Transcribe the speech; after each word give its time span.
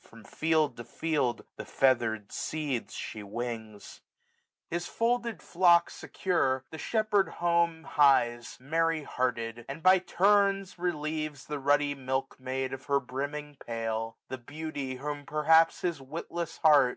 From 0.00 0.24
field 0.24 0.76
to 0.78 0.82
field 0.82 1.44
the 1.54 1.62
featherM 1.62 2.28
seeds 2.32 2.94
she 2.94 3.22
wings. 3.22 4.00
112 4.70 4.70
SUMMER 4.70 4.70
His 4.70 4.86
folded 4.88 5.40
flock 5.40 5.88
secure, 5.88 6.64
the 6.70 6.78
shepherd 6.78 7.28
home 7.38 7.84
Hies, 7.84 8.58
merry 8.60 9.04
hearted: 9.04 9.64
and 9.68 9.84
by 9.84 10.00
turns 10.00 10.80
relieves 10.80 11.46
The 11.46 11.60
ruddy 11.60 11.94
milk 11.94 12.40
maid 12.40 12.72
of 12.72 12.86
her 12.86 12.98
brimming 12.98 13.56
pail; 13.64 14.18
1665 14.26 14.28
The 14.30 14.44
beauty 14.44 14.96
whom 14.96 15.24
perhaps 15.24 15.82
his 15.82 16.02
witless 16.02 16.56
heart. 16.58 16.92